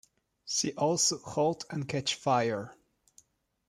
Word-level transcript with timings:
See 0.45 0.73
also 0.73 1.23
"Halt 1.35 1.65
and 1.69 1.87
Catch 1.87 2.15
Fire". 2.15 2.75